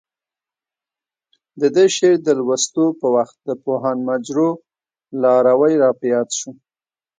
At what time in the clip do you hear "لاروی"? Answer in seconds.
5.21-5.73